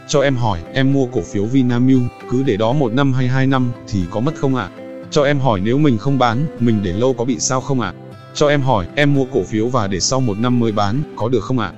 [0.08, 3.46] Cho em hỏi, em mua cổ phiếu Vinamilk, cứ để đó một năm hay hai
[3.46, 4.70] năm thì có mất không ạ?
[5.10, 7.92] Cho em hỏi nếu mình không bán, mình để lâu có bị sao không ạ?
[8.34, 11.28] Cho em hỏi, em mua cổ phiếu và để sau một năm mới bán, có
[11.28, 11.72] được không ạ?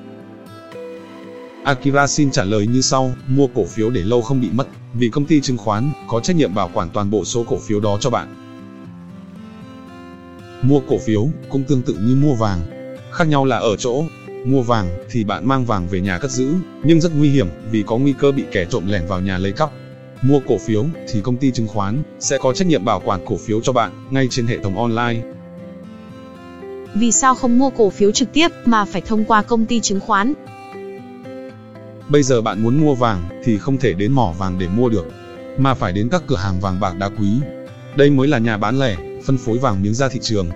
[1.65, 5.09] Akira xin trả lời như sau, mua cổ phiếu để lâu không bị mất, vì
[5.09, 7.99] công ty chứng khoán có trách nhiệm bảo quản toàn bộ số cổ phiếu đó
[8.01, 8.35] cho bạn.
[10.63, 12.61] Mua cổ phiếu cũng tương tự như mua vàng,
[13.13, 14.05] khác nhau là ở chỗ,
[14.45, 17.85] mua vàng thì bạn mang vàng về nhà cất giữ, nhưng rất nguy hiểm vì
[17.87, 19.71] có nguy cơ bị kẻ trộm lẻn vào nhà lấy cắp.
[20.23, 23.37] Mua cổ phiếu thì công ty chứng khoán sẽ có trách nhiệm bảo quản cổ
[23.37, 25.23] phiếu cho bạn ngay trên hệ thống online.
[26.95, 30.01] Vì sao không mua cổ phiếu trực tiếp mà phải thông qua công ty chứng
[30.01, 30.33] khoán?
[32.13, 35.07] Bây giờ bạn muốn mua vàng thì không thể đến mỏ vàng để mua được,
[35.59, 37.29] mà phải đến các cửa hàng vàng bạc đá quý.
[37.97, 38.97] Đây mới là nhà bán lẻ,
[39.27, 40.49] phân phối vàng miếng ra thị trường.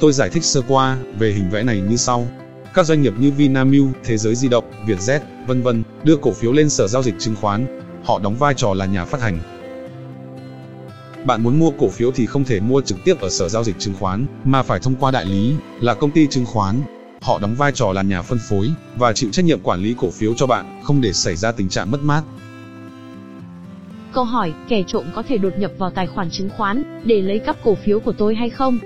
[0.00, 2.28] Tôi giải thích sơ qua về hình vẽ này như sau.
[2.74, 6.52] Các doanh nghiệp như Vinamilk, Thế giới di động, Vietjet, vân vân đưa cổ phiếu
[6.52, 7.80] lên sở giao dịch chứng khoán.
[8.04, 9.38] Họ đóng vai trò là nhà phát hành.
[11.24, 13.78] Bạn muốn mua cổ phiếu thì không thể mua trực tiếp ở sở giao dịch
[13.78, 16.82] chứng khoán, mà phải thông qua đại lý, là công ty chứng khoán.
[17.20, 20.10] Họ đóng vai trò là nhà phân phối và chịu trách nhiệm quản lý cổ
[20.10, 22.22] phiếu cho bạn, không để xảy ra tình trạng mất mát.
[24.12, 27.38] Câu hỏi, kẻ trộm có thể đột nhập vào tài khoản chứng khoán để lấy
[27.38, 28.78] cắp cổ phiếu của tôi hay không?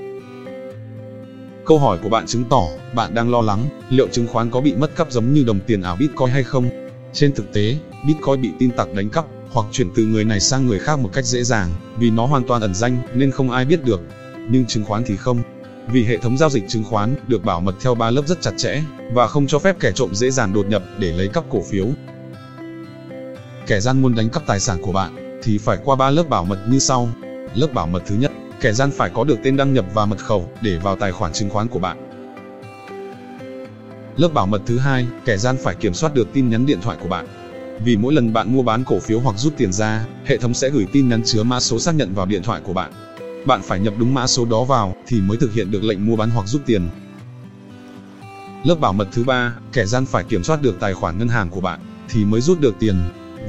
[1.67, 2.63] Câu hỏi của bạn chứng tỏ
[2.95, 5.83] bạn đang lo lắng liệu chứng khoán có bị mất cắp giống như đồng tiền
[5.83, 6.69] ảo Bitcoin hay không.
[7.13, 10.67] Trên thực tế, Bitcoin bị tin tặc đánh cắp hoặc chuyển từ người này sang
[10.67, 13.65] người khác một cách dễ dàng, vì nó hoàn toàn ẩn danh nên không ai
[13.65, 14.01] biết được.
[14.51, 15.43] Nhưng chứng khoán thì không.
[15.89, 18.53] Vì hệ thống giao dịch chứng khoán được bảo mật theo ba lớp rất chặt
[18.57, 21.63] chẽ và không cho phép kẻ trộm dễ dàng đột nhập để lấy cắp cổ
[21.71, 21.87] phiếu.
[23.67, 26.45] Kẻ gian muốn đánh cắp tài sản của bạn thì phải qua ba lớp bảo
[26.45, 27.09] mật như sau.
[27.55, 30.19] Lớp bảo mật thứ nhất, kẻ gian phải có được tên đăng nhập và mật
[30.19, 32.11] khẩu để vào tài khoản chứng khoán của bạn.
[34.17, 36.97] Lớp bảo mật thứ hai, kẻ gian phải kiểm soát được tin nhắn điện thoại
[37.01, 37.27] của bạn.
[37.85, 40.71] Vì mỗi lần bạn mua bán cổ phiếu hoặc rút tiền ra, hệ thống sẽ
[40.71, 42.93] gửi tin nhắn chứa mã số xác nhận vào điện thoại của bạn.
[43.47, 46.17] Bạn phải nhập đúng mã số đó vào thì mới thực hiện được lệnh mua
[46.17, 46.89] bán hoặc rút tiền.
[48.65, 51.51] Lớp bảo mật thứ ba, kẻ gian phải kiểm soát được tài khoản ngân hàng
[51.51, 52.97] của bạn thì mới rút được tiền.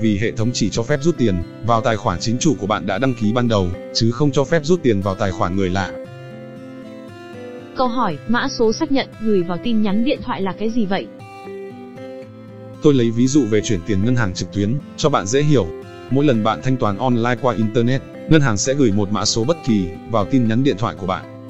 [0.01, 2.85] Vì hệ thống chỉ cho phép rút tiền vào tài khoản chính chủ của bạn
[2.85, 5.69] đã đăng ký ban đầu, chứ không cho phép rút tiền vào tài khoản người
[5.69, 5.91] lạ.
[7.77, 10.85] Câu hỏi, mã số xác nhận gửi vào tin nhắn điện thoại là cái gì
[10.85, 11.07] vậy?
[12.81, 15.67] Tôi lấy ví dụ về chuyển tiền ngân hàng trực tuyến, cho bạn dễ hiểu.
[16.09, 19.43] Mỗi lần bạn thanh toán online qua Internet, ngân hàng sẽ gửi một mã số
[19.43, 21.49] bất kỳ vào tin nhắn điện thoại của bạn.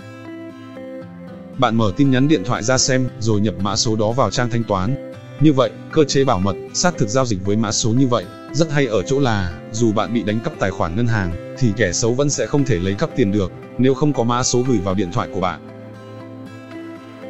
[1.58, 4.50] Bạn mở tin nhắn điện thoại ra xem, rồi nhập mã số đó vào trang
[4.50, 5.12] thanh toán.
[5.40, 8.26] Như vậy, cơ chế bảo mật, xác thực giao dịch với mã số như vậy,
[8.54, 11.72] rất hay ở chỗ là, dù bạn bị đánh cắp tài khoản ngân hàng, thì
[11.78, 14.64] kẻ xấu vẫn sẽ không thể lấy cắp tiền được, nếu không có mã số
[14.68, 15.68] gửi vào điện thoại của bạn.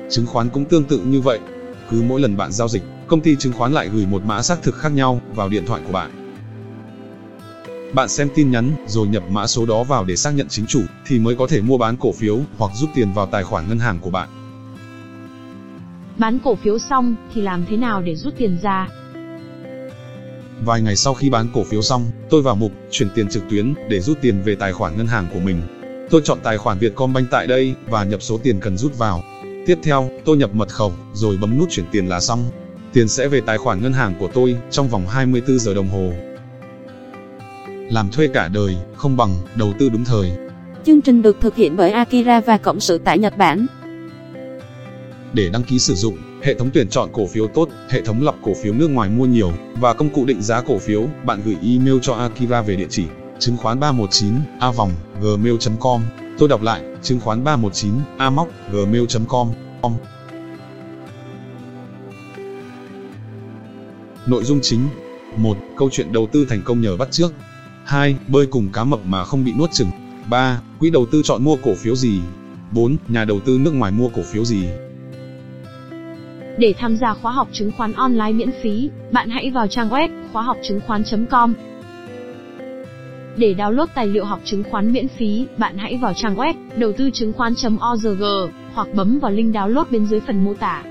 [0.09, 1.39] Chứng khoán cũng tương tự như vậy.
[1.91, 4.63] Cứ mỗi lần bạn giao dịch, công ty chứng khoán lại gửi một mã xác
[4.63, 6.24] thực khác nhau vào điện thoại của bạn.
[7.93, 10.81] Bạn xem tin nhắn, rồi nhập mã số đó vào để xác nhận chính chủ,
[11.07, 13.79] thì mới có thể mua bán cổ phiếu hoặc rút tiền vào tài khoản ngân
[13.79, 14.29] hàng của bạn.
[16.17, 18.87] Bán cổ phiếu xong thì làm thế nào để rút tiền ra?
[20.65, 23.73] Vài ngày sau khi bán cổ phiếu xong, tôi vào mục chuyển tiền trực tuyến
[23.89, 25.61] để rút tiền về tài khoản ngân hàng của mình.
[26.09, 29.23] Tôi chọn tài khoản Vietcombank tại đây và nhập số tiền cần rút vào.
[29.65, 32.43] Tiếp theo, tôi nhập mật khẩu rồi bấm nút chuyển tiền là xong.
[32.93, 36.11] Tiền sẽ về tài khoản ngân hàng của tôi trong vòng 24 giờ đồng hồ.
[37.89, 40.31] Làm thuê cả đời, không bằng đầu tư đúng thời.
[40.85, 43.67] Chương trình được thực hiện bởi Akira và Cộng sự tại Nhật Bản.
[45.33, 48.35] Để đăng ký sử dụng, hệ thống tuyển chọn cổ phiếu tốt, hệ thống lọc
[48.41, 51.57] cổ phiếu nước ngoài mua nhiều và công cụ định giá cổ phiếu, bạn gửi
[51.63, 53.03] email cho Akira về địa chỉ
[53.39, 56.01] chứng khoán 319 a vòng gmail.com.
[56.37, 59.51] Tôi đọc lại, chứng khoán 319 a móc gmail.com.
[64.25, 64.87] Nội dung chính
[65.37, 65.57] 1.
[65.77, 67.33] Câu chuyện đầu tư thành công nhờ bắt trước
[67.85, 68.15] 2.
[68.27, 69.89] Bơi cùng cá mập mà không bị nuốt chửng
[70.29, 70.61] 3.
[70.79, 72.21] Quỹ đầu tư chọn mua cổ phiếu gì
[72.71, 72.97] 4.
[73.07, 74.67] Nhà đầu tư nước ngoài mua cổ phiếu gì?
[76.57, 80.09] Để tham gia khóa học chứng khoán online miễn phí, bạn hãy vào trang web
[80.33, 81.53] khóa học chứng khoán.com.
[83.37, 86.93] Để download tài liệu học chứng khoán miễn phí, bạn hãy vào trang web đầu
[86.97, 88.23] tư chứng khoán.org
[88.73, 90.83] hoặc bấm vào link download bên dưới phần mô tả.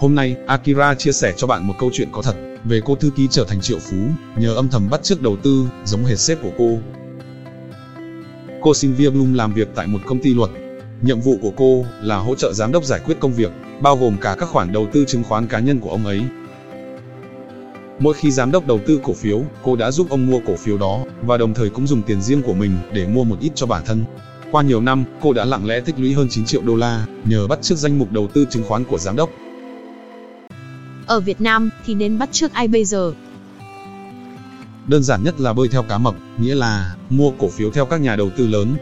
[0.00, 3.10] Hôm nay, Akira chia sẻ cho bạn một câu chuyện có thật về cô thư
[3.10, 3.96] ký trở thành triệu phú
[4.36, 6.78] nhờ âm thầm bắt chước đầu tư, giống hệt sếp của cô.
[8.62, 10.50] Cô Sylvia Bloom làm việc tại một công ty luật.
[11.02, 14.16] Nhiệm vụ của cô là hỗ trợ giám đốc giải quyết công việc, bao gồm
[14.20, 16.22] cả các khoản đầu tư chứng khoán cá nhân của ông ấy.
[17.98, 20.78] Mỗi khi giám đốc đầu tư cổ phiếu, cô đã giúp ông mua cổ phiếu
[20.78, 23.66] đó, và đồng thời cũng dùng tiền riêng của mình để mua một ít cho
[23.66, 24.04] bản thân.
[24.50, 27.46] Qua nhiều năm, cô đã lặng lẽ tích lũy hơn 9 triệu đô la, nhờ
[27.46, 29.30] bắt chước danh mục đầu tư chứng khoán của giám đốc.
[31.12, 33.12] Ở Việt Nam thì nên bắt trước ai bây giờ?
[34.86, 38.00] Đơn giản nhất là bơi theo cá mập, nghĩa là mua cổ phiếu theo các
[38.00, 38.76] nhà đầu tư lớn.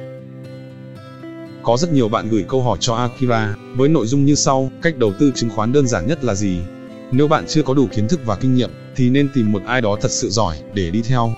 [1.62, 4.98] Có rất nhiều bạn gửi câu hỏi cho Akira với nội dung như sau, cách
[4.98, 6.58] đầu tư chứng khoán đơn giản nhất là gì?
[7.12, 9.80] Nếu bạn chưa có đủ kiến thức và kinh nghiệm thì nên tìm một ai
[9.80, 11.34] đó thật sự giỏi để đi theo.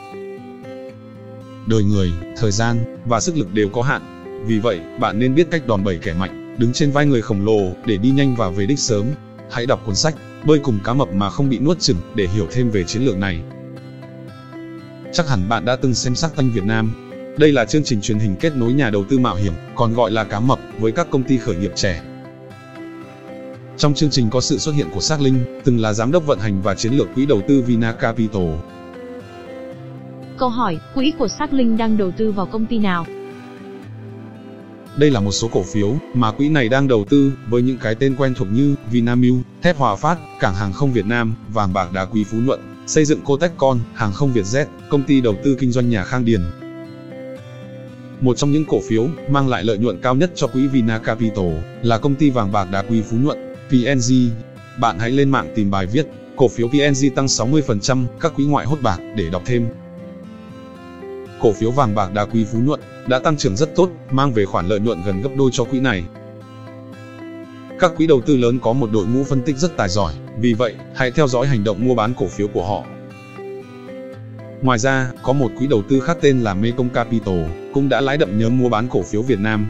[1.66, 4.26] Đời người, thời gian và sức lực đều có hạn.
[4.46, 7.44] Vì vậy, bạn nên biết cách đòn bẩy kẻ mạnh, đứng trên vai người khổng
[7.44, 9.06] lồ để đi nhanh và về đích sớm.
[9.50, 10.14] Hãy đọc cuốn sách
[10.46, 13.16] Bơi cùng cá mập mà không bị nuốt chửng để hiểu thêm về chiến lược
[13.16, 13.42] này.
[15.12, 16.92] Chắc hẳn bạn đã từng xem Sắc Tanh Việt Nam.
[17.38, 20.10] Đây là chương trình truyền hình kết nối nhà đầu tư mạo hiểm, còn gọi
[20.10, 22.02] là cá mập, với các công ty khởi nghiệp trẻ.
[23.76, 26.38] Trong chương trình có sự xuất hiện của Sắc Linh, từng là giám đốc vận
[26.38, 28.48] hành và chiến lược quỹ đầu tư Vina Capital.
[30.38, 33.06] Câu hỏi, quỹ của Sắc Linh đang đầu tư vào công ty nào?
[34.96, 37.94] Đây là một số cổ phiếu mà quỹ này đang đầu tư với những cái
[37.94, 41.92] tên quen thuộc như Vinamilk, Thép Hòa Phát, Cảng hàng không Việt Nam, Vàng bạc
[41.92, 45.72] đá quý Phú Nhuận, xây dựng Cotecon, hàng không Vietjet, công ty đầu tư kinh
[45.72, 46.40] doanh nhà Khang Điền.
[48.20, 51.46] Một trong những cổ phiếu mang lại lợi nhuận cao nhất cho quỹ Vina Capital
[51.82, 54.30] là công ty vàng bạc đá quý Phú Nhuận, PNG.
[54.80, 58.66] Bạn hãy lên mạng tìm bài viết cổ phiếu PNG tăng 60%, các quỹ ngoại
[58.66, 59.66] hốt bạc để đọc thêm.
[61.40, 64.44] Cổ phiếu vàng bạc đá quý Phú Nhuận đã tăng trưởng rất tốt, mang về
[64.44, 66.04] khoản lợi nhuận gần gấp đôi cho quỹ này.
[67.82, 70.54] Các quỹ đầu tư lớn có một đội ngũ phân tích rất tài giỏi, vì
[70.54, 72.84] vậy, hãy theo dõi hành động mua bán cổ phiếu của họ.
[74.62, 77.40] Ngoài ra, có một quỹ đầu tư khác tên là Mekong Capital,
[77.74, 79.66] cũng đã lãi đậm nhớ mua bán cổ phiếu Việt Nam.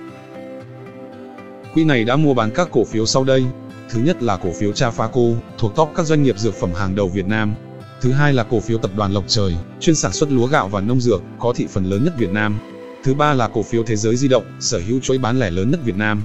[1.74, 3.44] Quỹ này đã mua bán các cổ phiếu sau đây.
[3.90, 7.08] Thứ nhất là cổ phiếu Trafaco, thuộc top các doanh nghiệp dược phẩm hàng đầu
[7.08, 7.54] Việt Nam.
[8.00, 10.80] Thứ hai là cổ phiếu tập đoàn Lộc Trời, chuyên sản xuất lúa gạo và
[10.80, 12.58] nông dược, có thị phần lớn nhất Việt Nam.
[13.04, 15.70] Thứ ba là cổ phiếu Thế giới di động, sở hữu chuỗi bán lẻ lớn
[15.70, 16.22] nhất Việt Nam.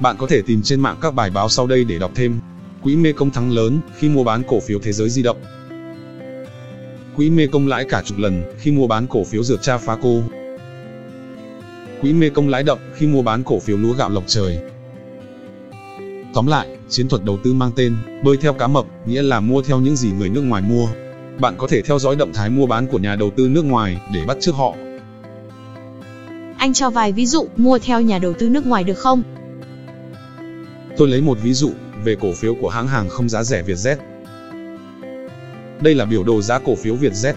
[0.00, 2.40] Bạn có thể tìm trên mạng các bài báo sau đây để đọc thêm.
[2.82, 5.36] Quỹ Mê Công thắng lớn khi mua bán cổ phiếu Thế giới di động.
[7.16, 9.60] Quỹ Mê Công lãi cả chục lần khi mua bán cổ phiếu dược
[10.02, 10.22] cô.
[12.00, 14.58] Quỹ Mê Công lãi đậm khi mua bán cổ phiếu lúa gạo Lộc Trời.
[16.34, 19.62] Tóm lại, chiến thuật đầu tư mang tên bơi theo cá mập, nghĩa là mua
[19.62, 20.88] theo những gì người nước ngoài mua.
[21.40, 24.00] Bạn có thể theo dõi động thái mua bán của nhà đầu tư nước ngoài
[24.14, 24.74] để bắt chước họ.
[26.58, 29.22] Anh cho vài ví dụ mua theo nhà đầu tư nước ngoài được không?
[30.96, 31.70] Tôi lấy một ví dụ
[32.04, 33.96] về cổ phiếu của hãng hàng không giá rẻ Vietjet.
[35.80, 37.34] Đây là biểu đồ giá cổ phiếu Vietjet.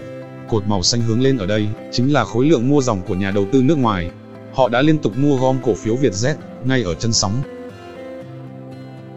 [0.48, 3.30] Cột màu xanh hướng lên ở đây chính là khối lượng mua dòng của nhà
[3.30, 4.10] đầu tư nước ngoài.
[4.54, 7.42] Họ đã liên tục mua gom cổ phiếu Vietjet ngay ở chân sóng.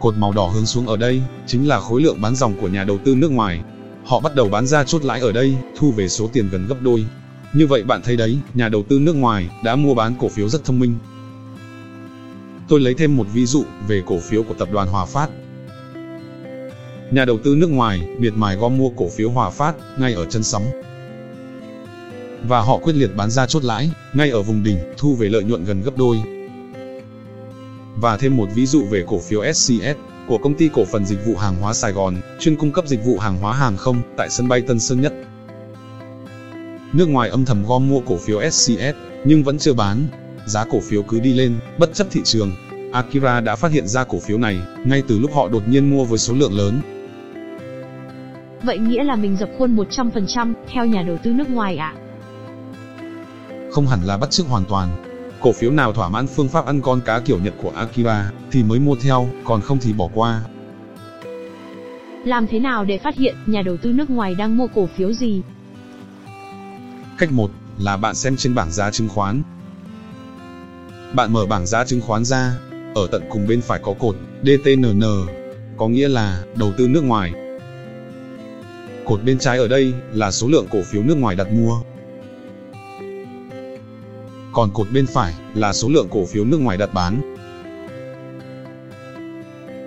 [0.00, 2.84] Cột màu đỏ hướng xuống ở đây chính là khối lượng bán dòng của nhà
[2.84, 3.60] đầu tư nước ngoài.
[4.04, 6.76] Họ bắt đầu bán ra chốt lãi ở đây, thu về số tiền gần gấp
[6.80, 7.04] đôi.
[7.52, 10.48] Như vậy bạn thấy đấy, nhà đầu tư nước ngoài đã mua bán cổ phiếu
[10.48, 10.94] rất thông minh.
[12.72, 15.28] Tôi lấy thêm một ví dụ về cổ phiếu của tập đoàn Hòa Phát.
[17.10, 20.24] Nhà đầu tư nước ngoài miệt mài gom mua cổ phiếu Hòa Phát ngay ở
[20.24, 20.64] chân sóng.
[22.48, 25.44] Và họ quyết liệt bán ra chốt lãi ngay ở vùng đỉnh, thu về lợi
[25.44, 26.22] nhuận gần gấp đôi.
[28.00, 31.26] Và thêm một ví dụ về cổ phiếu SCS của công ty cổ phần dịch
[31.26, 34.30] vụ hàng hóa Sài Gòn, chuyên cung cấp dịch vụ hàng hóa hàng không tại
[34.30, 35.12] sân bay Tân Sơn Nhất.
[36.92, 40.06] Nước ngoài âm thầm gom mua cổ phiếu SCS, nhưng vẫn chưa bán.
[40.46, 42.52] Giá cổ phiếu cứ đi lên, bất chấp thị trường.
[42.92, 46.04] Akira đã phát hiện ra cổ phiếu này, ngay từ lúc họ đột nhiên mua
[46.04, 46.80] với số lượng lớn.
[48.62, 51.94] Vậy nghĩa là mình dập khuôn 100% theo nhà đầu tư nước ngoài ạ?
[51.96, 52.00] À?
[53.72, 54.88] Không hẳn là bắt chước hoàn toàn.
[55.40, 58.62] Cổ phiếu nào thỏa mãn phương pháp ăn con cá kiểu Nhật của Akira thì
[58.62, 60.40] mới mua theo, còn không thì bỏ qua.
[62.24, 65.12] Làm thế nào để phát hiện nhà đầu tư nước ngoài đang mua cổ phiếu
[65.12, 65.42] gì?
[67.18, 69.42] Cách 1 là bạn xem trên bảng giá chứng khoán.
[71.14, 72.58] Bạn mở bảng giá chứng khoán ra,
[72.94, 75.02] ở tận cùng bên phải có cột DTNN,
[75.76, 77.32] có nghĩa là đầu tư nước ngoài.
[79.04, 81.80] Cột bên trái ở đây là số lượng cổ phiếu nước ngoài đặt mua.
[84.52, 87.34] còn cột bên phải là số lượng cổ phiếu nước ngoài đặt bán.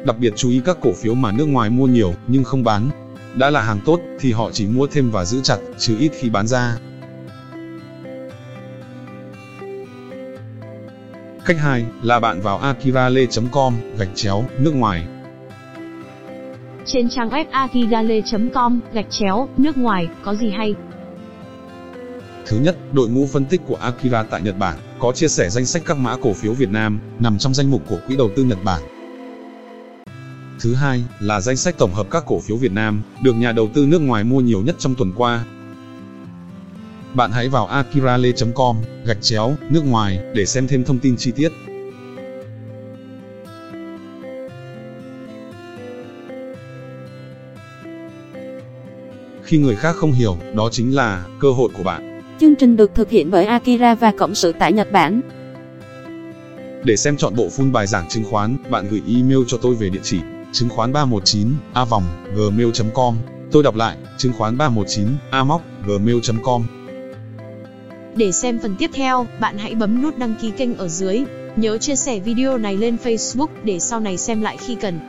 [0.06, 2.90] Đặc biệt chú ý các cổ phiếu mà nước ngoài mua nhiều nhưng không bán.
[3.36, 6.30] Đã là hàng tốt thì họ chỉ mua thêm và giữ chặt, chứ ít khi
[6.30, 6.78] bán ra.
[11.46, 15.06] Cách 2 là bạn vào akirale.com gạch chéo nước ngoài.
[16.86, 20.76] Trên trang web akigale.com gạch chéo nước ngoài có gì hay?
[22.46, 25.66] Thứ nhất, đội ngũ phân tích của Akira tại Nhật Bản có chia sẻ danh
[25.66, 28.44] sách các mã cổ phiếu Việt Nam nằm trong danh mục của Quỹ đầu tư
[28.44, 28.82] Nhật Bản.
[30.60, 33.70] Thứ hai là danh sách tổng hợp các cổ phiếu Việt Nam được nhà đầu
[33.74, 35.46] tư nước ngoài mua nhiều nhất trong tuần qua.
[37.16, 41.50] Bạn hãy vào akirale.com gạch chéo nước ngoài để xem thêm thông tin chi tiết.
[49.44, 52.22] Khi người khác không hiểu, đó chính là cơ hội của bạn.
[52.40, 55.22] Chương trình được thực hiện bởi Akira và Cộng sự tại Nhật Bản.
[56.84, 59.90] Để xem chọn bộ full bài giảng chứng khoán, bạn gửi email cho tôi về
[59.90, 60.20] địa chỉ
[60.52, 62.04] chứng khoán 319 a vòng
[62.36, 63.18] gmail.com.
[63.52, 66.85] Tôi đọc lại, chứng khoán 319 a móc gmail.com.
[68.16, 71.24] Để xem phần tiếp theo, bạn hãy bấm nút đăng ký kênh ở dưới.
[71.56, 75.00] Nhớ chia sẻ video này lên Facebook để sau này xem lại khi cần.